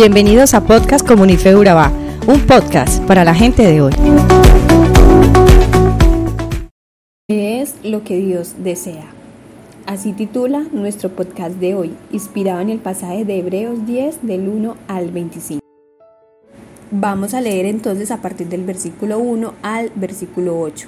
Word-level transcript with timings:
Bienvenidos 0.00 0.54
a 0.54 0.60
Podcast 0.60 1.04
Comunife 1.04 1.56
Urabá, 1.56 1.90
un 2.28 2.46
podcast 2.46 3.02
para 3.02 3.24
la 3.24 3.34
gente 3.34 3.66
de 3.66 3.82
hoy. 3.82 3.92
¿Qué 7.26 7.60
es 7.60 7.74
lo 7.82 8.04
que 8.04 8.18
Dios 8.18 8.54
desea? 8.62 9.06
Así 9.86 10.12
titula 10.12 10.64
nuestro 10.70 11.08
podcast 11.08 11.56
de 11.56 11.74
hoy, 11.74 11.96
inspirado 12.12 12.60
en 12.60 12.70
el 12.70 12.78
pasaje 12.78 13.24
de 13.24 13.40
Hebreos 13.40 13.86
10 13.86 14.24
del 14.24 14.48
1 14.48 14.76
al 14.86 15.10
25. 15.10 15.60
Vamos 16.92 17.34
a 17.34 17.40
leer 17.40 17.66
entonces 17.66 18.12
a 18.12 18.22
partir 18.22 18.46
del 18.46 18.62
versículo 18.62 19.18
1 19.18 19.54
al 19.62 19.90
versículo 19.96 20.60
8. 20.60 20.86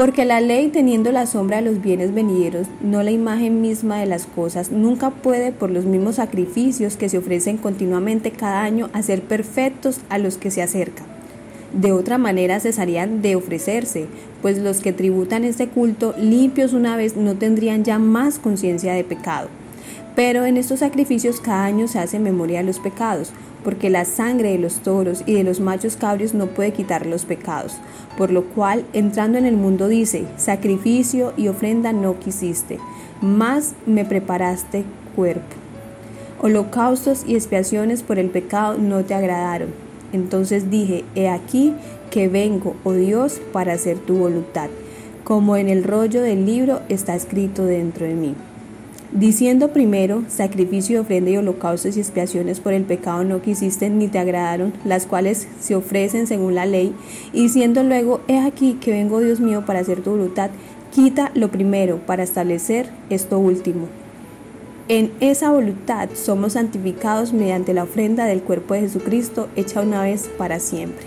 Porque 0.00 0.24
la 0.24 0.40
ley, 0.40 0.68
teniendo 0.68 1.12
la 1.12 1.26
sombra 1.26 1.58
de 1.58 1.70
los 1.70 1.82
bienes 1.82 2.14
venideros, 2.14 2.68
no 2.80 3.02
la 3.02 3.10
imagen 3.10 3.60
misma 3.60 3.98
de 3.98 4.06
las 4.06 4.24
cosas, 4.24 4.70
nunca 4.70 5.10
puede, 5.10 5.52
por 5.52 5.70
los 5.70 5.84
mismos 5.84 6.14
sacrificios 6.14 6.96
que 6.96 7.10
se 7.10 7.18
ofrecen 7.18 7.58
continuamente 7.58 8.30
cada 8.30 8.62
año, 8.62 8.88
hacer 8.94 9.20
perfectos 9.20 10.00
a 10.08 10.16
los 10.16 10.38
que 10.38 10.50
se 10.50 10.62
acercan. 10.62 11.04
De 11.74 11.92
otra 11.92 12.16
manera 12.16 12.60
cesarían 12.60 13.20
de 13.20 13.36
ofrecerse, 13.36 14.06
pues 14.40 14.56
los 14.56 14.80
que 14.80 14.94
tributan 14.94 15.44
este 15.44 15.68
culto, 15.68 16.14
limpios 16.16 16.72
una 16.72 16.96
vez, 16.96 17.18
no 17.18 17.34
tendrían 17.34 17.84
ya 17.84 17.98
más 17.98 18.38
conciencia 18.38 18.94
de 18.94 19.04
pecado. 19.04 19.48
Pero 20.16 20.46
en 20.46 20.56
estos 20.56 20.80
sacrificios 20.80 21.42
cada 21.42 21.66
año 21.66 21.88
se 21.88 21.98
hace 21.98 22.18
memoria 22.18 22.60
de 22.60 22.64
los 22.64 22.78
pecados, 22.78 23.32
porque 23.64 23.90
la 23.90 24.04
sangre 24.04 24.52
de 24.52 24.58
los 24.58 24.80
toros 24.80 25.22
y 25.26 25.34
de 25.34 25.44
los 25.44 25.60
machos 25.60 25.96
cabrios 25.96 26.34
no 26.34 26.46
puede 26.46 26.72
quitar 26.72 27.06
los 27.06 27.24
pecados. 27.24 27.76
Por 28.16 28.30
lo 28.30 28.44
cual, 28.44 28.84
entrando 28.92 29.38
en 29.38 29.46
el 29.46 29.56
mundo 29.56 29.88
dice, 29.88 30.24
sacrificio 30.36 31.32
y 31.36 31.48
ofrenda 31.48 31.92
no 31.92 32.18
quisiste, 32.18 32.78
más 33.20 33.74
me 33.86 34.04
preparaste 34.04 34.84
cuerpo. 35.14 35.56
Holocaustos 36.40 37.24
y 37.26 37.34
expiaciones 37.34 38.02
por 38.02 38.18
el 38.18 38.30
pecado 38.30 38.78
no 38.78 39.04
te 39.04 39.14
agradaron. 39.14 39.68
Entonces 40.12 40.70
dije, 40.70 41.04
he 41.14 41.28
aquí 41.28 41.74
que 42.10 42.28
vengo, 42.28 42.74
oh 42.82 42.94
Dios, 42.94 43.40
para 43.52 43.74
hacer 43.74 43.98
tu 43.98 44.16
voluntad, 44.16 44.70
como 45.22 45.56
en 45.56 45.68
el 45.68 45.84
rollo 45.84 46.22
del 46.22 46.46
libro 46.46 46.80
está 46.88 47.14
escrito 47.14 47.64
dentro 47.64 48.06
de 48.06 48.14
mí 48.14 48.34
diciendo 49.12 49.72
primero, 49.72 50.24
sacrificio 50.28 50.96
y 50.96 50.98
ofrenda 50.98 51.30
y 51.30 51.36
holocaustos 51.36 51.96
y 51.96 52.00
expiaciones 52.00 52.60
por 52.60 52.72
el 52.72 52.84
pecado 52.84 53.24
no 53.24 53.42
quisiste 53.42 53.90
ni 53.90 54.08
te 54.08 54.18
agradaron, 54.18 54.72
las 54.84 55.06
cuales 55.06 55.48
se 55.60 55.74
ofrecen 55.74 56.26
según 56.26 56.54
la 56.54 56.66
ley, 56.66 56.94
y 57.32 57.42
diciendo 57.42 57.82
luego, 57.82 58.20
he 58.28 58.38
aquí 58.38 58.74
que 58.80 58.92
vengo 58.92 59.20
Dios 59.20 59.40
mío 59.40 59.64
para 59.66 59.80
hacer 59.80 60.02
tu 60.02 60.10
voluntad, 60.10 60.50
quita 60.92 61.30
lo 61.34 61.50
primero 61.50 61.98
para 61.98 62.22
establecer 62.22 62.90
esto 63.10 63.38
último. 63.38 63.88
En 64.88 65.12
esa 65.20 65.52
voluntad 65.52 66.08
somos 66.14 66.54
santificados 66.54 67.32
mediante 67.32 67.74
la 67.74 67.84
ofrenda 67.84 68.24
del 68.24 68.42
cuerpo 68.42 68.74
de 68.74 68.80
Jesucristo 68.80 69.48
hecha 69.54 69.82
una 69.82 70.02
vez 70.02 70.28
para 70.36 70.58
siempre. 70.58 71.06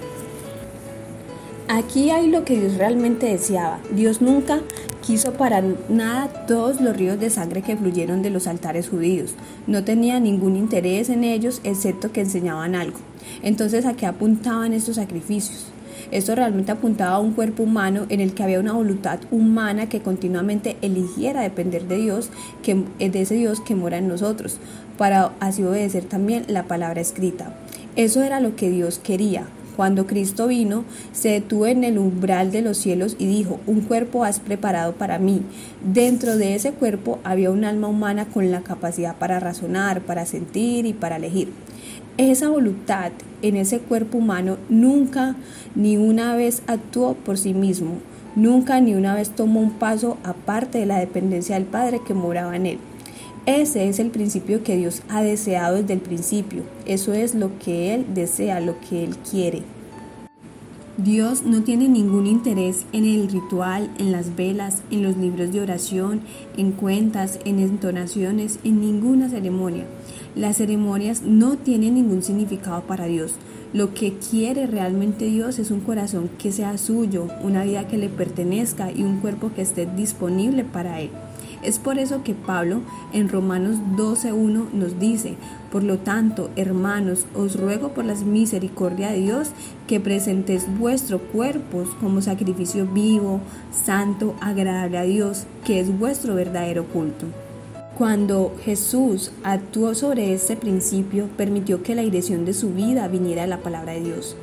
Aquí 1.75 2.11
hay 2.11 2.27
lo 2.27 2.45
que 2.45 2.59
Dios 2.59 2.75
realmente 2.75 3.25
deseaba. 3.25 3.79
Dios 3.95 4.21
nunca 4.21 4.61
quiso 5.01 5.33
para 5.33 5.63
nada 5.89 6.45
todos 6.45 6.79
los 6.79 6.95
ríos 6.95 7.19
de 7.19 7.31
sangre 7.31 7.63
que 7.63 7.75
fluyeron 7.75 8.21
de 8.21 8.29
los 8.29 8.45
altares 8.45 8.89
judíos. 8.89 9.33
No 9.65 9.83
tenía 9.83 10.19
ningún 10.19 10.55
interés 10.55 11.09
en 11.09 11.23
ellos 11.23 11.61
excepto 11.63 12.11
que 12.11 12.21
enseñaban 12.21 12.75
algo. 12.75 12.99
Entonces, 13.41 13.87
¿a 13.87 13.95
qué 13.95 14.05
apuntaban 14.05 14.71
estos 14.71 14.97
sacrificios? 14.97 15.65
Esto 16.11 16.35
realmente 16.35 16.71
apuntaba 16.71 17.15
a 17.15 17.19
un 17.19 17.33
cuerpo 17.33 17.63
humano 17.63 18.05
en 18.09 18.19
el 18.19 18.35
que 18.35 18.43
había 18.43 18.59
una 18.59 18.73
voluntad 18.73 19.21
humana 19.31 19.89
que 19.89 20.01
continuamente 20.01 20.77
eligiera 20.83 21.41
depender 21.41 21.87
de 21.87 21.97
Dios, 21.97 22.29
que, 22.61 22.83
de 22.99 23.19
ese 23.19 23.33
Dios 23.33 23.61
que 23.61 23.73
mora 23.73 23.97
en 23.97 24.07
nosotros, 24.07 24.59
para 24.99 25.31
así 25.39 25.63
obedecer 25.63 26.03
también 26.03 26.45
la 26.49 26.65
palabra 26.65 27.01
escrita. 27.01 27.55
Eso 27.95 28.21
era 28.21 28.41
lo 28.41 28.55
que 28.55 28.69
Dios 28.69 28.99
quería, 28.99 29.47
cuando 29.75 30.07
Cristo 30.07 30.47
vino, 30.47 30.83
se 31.11 31.29
detuvo 31.29 31.67
en 31.67 31.83
el 31.83 31.97
umbral 31.97 32.51
de 32.51 32.61
los 32.61 32.77
cielos 32.77 33.15
y 33.19 33.25
dijo, 33.25 33.59
un 33.67 33.81
cuerpo 33.81 34.23
has 34.23 34.39
preparado 34.39 34.93
para 34.93 35.19
mí. 35.19 35.41
Dentro 35.83 36.37
de 36.37 36.55
ese 36.55 36.71
cuerpo 36.71 37.19
había 37.23 37.51
un 37.51 37.65
alma 37.65 37.87
humana 37.87 38.25
con 38.25 38.51
la 38.51 38.61
capacidad 38.61 39.15
para 39.17 39.39
razonar, 39.39 40.01
para 40.01 40.25
sentir 40.25 40.85
y 40.85 40.93
para 40.93 41.17
elegir. 41.17 41.49
Esa 42.17 42.49
voluntad 42.49 43.11
en 43.41 43.57
ese 43.57 43.79
cuerpo 43.79 44.19
humano 44.19 44.57
nunca 44.69 45.35
ni 45.73 45.97
una 45.97 46.35
vez 46.35 46.61
actuó 46.67 47.15
por 47.15 47.39
sí 47.39 47.55
mismo, 47.55 47.97
nunca 48.35 48.79
ni 48.79 48.93
una 48.93 49.15
vez 49.15 49.29
tomó 49.29 49.61
un 49.61 49.71
paso 49.71 50.17
aparte 50.23 50.77
de 50.77 50.85
la 50.85 50.99
dependencia 50.99 51.55
del 51.55 51.65
Padre 51.65 52.01
que 52.05 52.13
moraba 52.13 52.55
en 52.55 52.67
él. 52.67 52.79
Ese 53.45 53.89
es 53.89 53.99
el 53.99 54.09
principio 54.09 54.63
que 54.63 54.77
Dios 54.77 55.01
ha 55.09 55.21
deseado 55.21 55.75
desde 55.75 55.93
el 55.93 55.99
principio. 55.99 56.63
Eso 56.85 57.11
es 57.11 57.35
lo 57.35 57.59
que 57.59 57.93
Él 57.93 58.05
desea, 58.13 58.61
lo 58.61 58.79
que 58.79 59.03
Él 59.03 59.17
quiere. 59.17 59.63
Dios 60.95 61.43
no 61.43 61.61
tiene 61.61 61.89
ningún 61.89 62.25
interés 62.25 62.85
en 62.93 63.03
el 63.03 63.27
ritual, 63.27 63.89
en 63.99 64.13
las 64.13 64.37
velas, 64.37 64.81
en 64.91 65.03
los 65.03 65.17
libros 65.17 65.51
de 65.51 65.59
oración, 65.59 66.21
en 66.55 66.71
cuentas, 66.71 67.37
en 67.43 67.59
entonaciones, 67.59 68.59
en 68.63 68.79
ninguna 68.79 69.27
ceremonia. 69.27 69.87
Las 70.35 70.57
ceremonias 70.57 71.23
no 71.23 71.57
tienen 71.57 71.95
ningún 71.95 72.23
significado 72.23 72.83
para 72.83 73.07
Dios. 73.07 73.33
Lo 73.73 73.93
que 73.93 74.13
quiere 74.13 74.67
realmente 74.67 75.25
Dios 75.25 75.59
es 75.59 75.69
un 75.69 75.81
corazón 75.81 76.29
que 76.37 76.53
sea 76.53 76.77
suyo, 76.77 77.27
una 77.43 77.65
vida 77.65 77.89
que 77.89 77.97
le 77.97 78.07
pertenezca 78.07 78.89
y 78.89 79.03
un 79.03 79.17
cuerpo 79.17 79.51
que 79.53 79.63
esté 79.63 79.85
disponible 79.85 80.63
para 80.63 81.01
Él. 81.01 81.09
Es 81.63 81.79
por 81.79 81.97
eso 81.97 82.23
que 82.23 82.33
Pablo 82.33 82.81
en 83.13 83.29
Romanos 83.29 83.77
12.1 83.95 84.71
nos 84.73 84.99
dice, 84.99 85.35
por 85.71 85.83
lo 85.83 85.97
tanto, 85.99 86.49
hermanos, 86.55 87.25
os 87.35 87.59
ruego 87.59 87.89
por 87.89 88.05
la 88.05 88.15
misericordia 88.15 89.11
de 89.11 89.21
Dios 89.21 89.51
que 89.87 89.99
presentéis 89.99 90.67
vuestros 90.77 91.21
cuerpos 91.21 91.89
como 91.99 92.21
sacrificio 92.21 92.85
vivo, 92.85 93.39
santo, 93.71 94.35
agradable 94.41 94.97
a 94.97 95.03
Dios, 95.03 95.45
que 95.65 95.79
es 95.79 95.97
vuestro 95.97 96.35
verdadero 96.35 96.85
culto. 96.85 97.27
Cuando 97.97 98.55
Jesús 98.63 99.31
actuó 99.43 99.93
sobre 99.93 100.33
este 100.33 100.55
principio, 100.55 101.27
permitió 101.37 101.83
que 101.83 101.93
la 101.93 102.01
dirección 102.01 102.43
de 102.43 102.53
su 102.53 102.73
vida 102.73 103.07
viniera 103.07 103.43
a 103.43 103.47
la 103.47 103.59
palabra 103.59 103.93
de 103.93 104.01
Dios. 104.01 104.35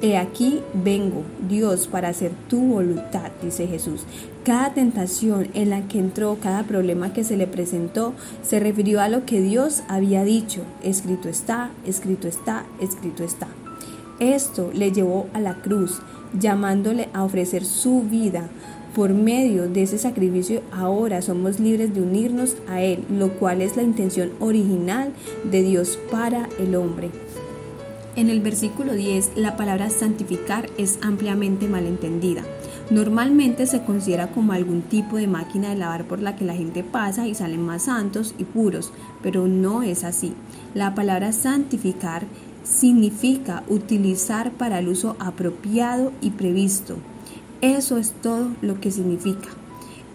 He 0.00 0.16
aquí 0.16 0.60
vengo, 0.72 1.22
Dios, 1.46 1.86
para 1.86 2.08
hacer 2.08 2.32
tu 2.48 2.60
voluntad, 2.60 3.30
dice 3.42 3.66
Jesús. 3.66 4.04
Cada 4.42 4.72
tentación 4.72 5.48
en 5.52 5.70
la 5.70 5.86
que 5.86 5.98
entró, 5.98 6.38
cada 6.42 6.62
problema 6.62 7.12
que 7.12 7.24
se 7.24 7.36
le 7.36 7.46
presentó, 7.46 8.14
se 8.42 8.58
refirió 8.58 9.02
a 9.02 9.08
lo 9.08 9.26
que 9.26 9.40
Dios 9.40 9.82
había 9.88 10.24
dicho. 10.24 10.62
Escrito 10.82 11.28
está, 11.28 11.70
escrito 11.86 12.26
está, 12.26 12.64
escrito 12.80 13.22
está. 13.22 13.48
Esto 14.18 14.70
le 14.72 14.92
llevó 14.92 15.26
a 15.34 15.40
la 15.40 15.60
cruz, 15.60 16.00
llamándole 16.38 17.08
a 17.12 17.24
ofrecer 17.24 17.64
su 17.64 18.02
vida. 18.02 18.48
Por 18.94 19.12
medio 19.12 19.68
de 19.68 19.82
ese 19.82 19.98
sacrificio 19.98 20.62
ahora 20.70 21.20
somos 21.20 21.58
libres 21.58 21.92
de 21.92 22.00
unirnos 22.00 22.54
a 22.68 22.80
Él, 22.80 23.04
lo 23.10 23.32
cual 23.32 23.60
es 23.60 23.76
la 23.76 23.82
intención 23.82 24.30
original 24.38 25.12
de 25.50 25.64
Dios 25.64 25.98
para 26.12 26.48
el 26.60 26.76
hombre. 26.76 27.10
En 28.14 28.30
el 28.30 28.40
versículo 28.40 28.92
10, 28.92 29.32
la 29.34 29.56
palabra 29.56 29.90
santificar 29.90 30.68
es 30.78 31.00
ampliamente 31.02 31.66
malentendida. 31.66 32.44
Normalmente 32.88 33.66
se 33.66 33.82
considera 33.82 34.28
como 34.28 34.52
algún 34.52 34.82
tipo 34.82 35.16
de 35.16 35.26
máquina 35.26 35.70
de 35.70 35.76
lavar 35.76 36.04
por 36.04 36.22
la 36.22 36.36
que 36.36 36.44
la 36.44 36.54
gente 36.54 36.84
pasa 36.84 37.26
y 37.26 37.34
salen 37.34 37.66
más 37.66 37.86
santos 37.86 38.32
y 38.38 38.44
puros, 38.44 38.92
pero 39.24 39.48
no 39.48 39.82
es 39.82 40.04
así. 40.04 40.34
La 40.72 40.94
palabra 40.94 41.32
santificar 41.32 42.26
significa 42.62 43.64
utilizar 43.68 44.52
para 44.52 44.78
el 44.78 44.86
uso 44.86 45.16
apropiado 45.18 46.12
y 46.20 46.30
previsto. 46.30 46.96
Eso 47.60 47.98
es 47.98 48.12
todo 48.12 48.50
lo 48.62 48.80
que 48.80 48.90
significa. 48.90 49.48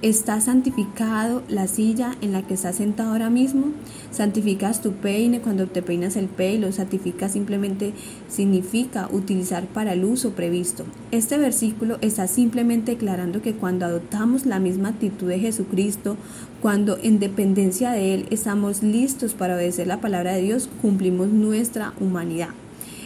¿Está 0.02 0.40
santificado 0.40 1.44
la 1.50 1.68
silla 1.68 2.16
en 2.22 2.32
la 2.32 2.48
que 2.48 2.54
estás 2.54 2.78
sentado 2.78 3.12
ahora 3.12 3.30
mismo? 3.30 3.74
¿Santificas 4.12 4.82
tu 4.82 4.94
peine 4.94 5.42
cuando 5.42 5.68
te 5.68 5.82
peinas 5.82 6.16
el 6.16 6.28
pelo? 6.28 6.72
¿Santifica 6.72 7.28
simplemente 7.28 7.92
significa 8.30 9.10
utilizar 9.12 9.66
para 9.68 9.92
el 9.92 10.06
uso 10.06 10.32
previsto? 10.32 10.86
Este 11.12 11.38
versículo 11.38 11.98
está 12.00 12.28
simplemente 12.28 12.94
declarando 12.94 13.42
que 13.42 13.56
cuando 13.56 13.86
adoptamos 13.86 14.46
la 14.46 14.62
misma 14.62 14.88
actitud 14.88 15.28
de 15.28 15.40
Jesucristo, 15.40 16.16
cuando 16.62 16.98
en 17.04 17.20
dependencia 17.20 17.92
de 17.92 18.14
Él 18.14 18.26
estamos 18.32 18.82
listos 18.82 19.34
para 19.34 19.56
obedecer 19.56 19.88
la 19.88 20.00
palabra 20.00 20.32
de 20.32 20.44
Dios, 20.44 20.70
cumplimos 20.82 21.28
nuestra 21.28 21.92
humanidad. 22.00 22.52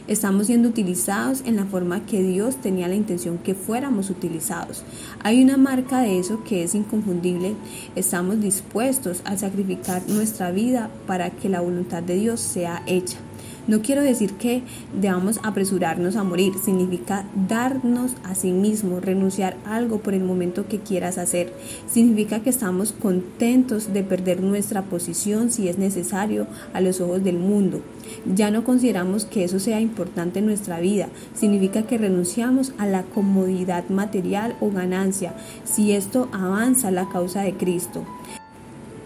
Estamos 0.05 0.47
siendo 0.47 0.67
utilizados 0.67 1.43
en 1.45 1.55
la 1.55 1.63
forma 1.63 2.05
que 2.05 2.21
Dios 2.21 2.57
tenía 2.57 2.89
la 2.89 2.95
intención 2.95 3.37
que 3.37 3.55
fuéramos 3.55 4.09
utilizados. 4.09 4.83
Hay 5.23 5.41
una 5.41 5.55
marca 5.55 6.01
de 6.01 6.19
eso 6.19 6.43
que 6.43 6.63
es 6.63 6.75
inconfundible. 6.75 7.55
Estamos 7.95 8.41
dispuestos 8.41 9.21
a 9.23 9.37
sacrificar 9.37 10.01
nuestra 10.09 10.51
vida 10.51 10.89
para 11.07 11.29
que 11.29 11.47
la 11.47 11.61
voluntad 11.61 12.03
de 12.03 12.15
Dios 12.15 12.41
sea 12.41 12.83
hecha. 12.85 13.17
No 13.65 13.81
quiero 13.81 14.01
decir 14.01 14.33
que 14.33 14.61
debamos 14.99 15.39
apresurarnos 15.41 16.17
a 16.17 16.23
morir, 16.25 16.53
significa 16.61 17.25
darnos 17.47 18.11
a 18.25 18.35
sí 18.35 18.51
mismo, 18.51 18.99
renunciar 18.99 19.55
a 19.65 19.77
algo 19.77 19.99
por 19.99 20.13
el 20.13 20.23
momento 20.23 20.67
que 20.67 20.79
quieras 20.79 21.17
hacer. 21.17 21.53
Significa 21.87 22.41
que 22.41 22.49
estamos 22.49 22.91
contentos 22.91 23.93
de 23.93 24.03
perder 24.03 24.41
nuestra 24.41 24.81
posición 24.81 25.49
si 25.49 25.69
es 25.69 25.77
necesario 25.77 26.45
a 26.73 26.81
los 26.81 26.99
ojos 26.99 27.23
del 27.23 27.39
mundo. 27.39 27.81
Ya 28.25 28.51
no 28.51 28.65
consideramos 28.65 29.23
que 29.23 29.45
eso 29.45 29.59
sea 29.59 29.79
importante 29.79 30.39
en 30.39 30.45
nuestra 30.45 30.81
vida. 30.81 31.07
Significa 31.33 31.83
que 31.83 31.97
renunciamos 31.97 32.73
a 32.77 32.85
la 32.85 33.03
comodidad 33.03 33.87
material 33.87 34.57
o 34.59 34.71
ganancia 34.71 35.35
si 35.63 35.93
esto 35.93 36.27
avanza 36.33 36.91
la 36.91 37.07
causa 37.07 37.43
de 37.43 37.53
Cristo. 37.53 38.05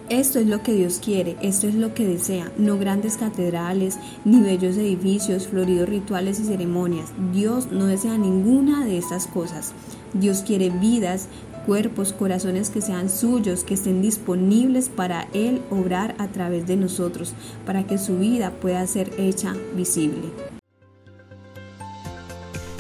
Esto 0.10 0.40
es 0.40 0.48
lo 0.48 0.64
que 0.64 0.72
Dios 0.72 1.02
quiere, 1.04 1.36
esto 1.42 1.68
es 1.68 1.76
lo 1.76 1.94
que 1.94 2.08
desea, 2.08 2.50
no 2.58 2.78
grandes 2.78 3.18
catedrales, 3.18 3.98
ni 4.24 4.40
bellos 4.40 4.78
edificios, 4.78 5.48
floridos 5.48 5.90
rituales 5.90 6.40
y 6.40 6.46
ceremonias. 6.46 7.12
Dios 7.34 7.74
no 7.74 7.88
desea 7.88 8.18
ninguna 8.18 8.86
de 8.86 8.98
estas 8.98 9.28
cosas. 9.28 9.74
Dios 10.14 10.44
quiere 10.48 10.70
vidas, 10.70 11.28
cuerpos, 11.66 12.14
corazones 12.14 12.70
que 12.70 12.80
sean 12.80 13.10
suyos, 13.10 13.66
que 13.66 13.74
estén 13.74 14.02
disponibles 14.02 14.88
para 14.88 15.28
Él 15.34 15.62
obrar 15.70 16.16
a 16.20 16.30
través 16.30 16.66
de 16.68 16.78
nosotros, 16.78 17.34
para 17.66 17.86
que 17.86 17.98
su 17.98 18.18
vida 18.18 18.52
pueda 18.62 18.88
ser 18.88 19.12
hecha 19.18 19.58
visible. 19.76 20.32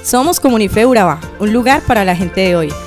Somos 0.02 0.40
Comunife 0.40 0.86
Urabá, 0.86 1.20
un 1.42 1.52
lugar 1.52 1.82
para 1.82 2.06
la 2.06 2.16
gente 2.16 2.40
de 2.40 2.56
hoy. 2.56 2.87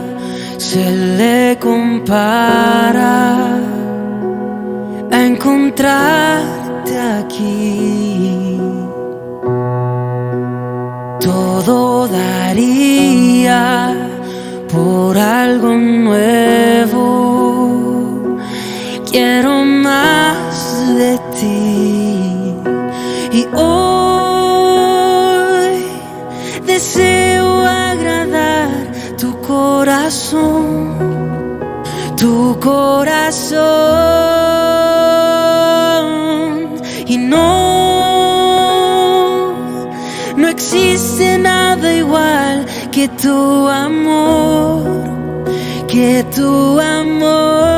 compara 1.61 3.21
encontrarte 5.11 6.93
aquí. 7.19 8.59
Todo 11.19 12.07
daría 12.07 13.61
por 14.73 15.17
algo 15.17 15.75
nuevo. 15.77 17.01
Quiero 19.09 19.63
más 19.63 20.95
de 20.95 21.19
ti. 21.37 22.55
Y 23.33 23.45
hoy 23.55 24.71
deseo 26.65 27.65
agradar 27.65 28.71
tu 29.17 29.29
corazón, 29.41 31.10
tu 32.21 32.55
corazón. 32.59 33.59
Y 37.07 37.17
no, 37.17 37.41
no 40.37 40.47
existe 40.47 41.39
nada 41.39 41.93
igual 41.95 42.65
que 42.91 43.07
tu 43.07 43.67
amor, 43.67 44.83
que 45.87 46.23
tu 46.35 46.79
amor. 46.79 47.70